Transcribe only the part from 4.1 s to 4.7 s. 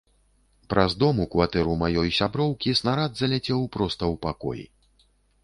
ў пакой.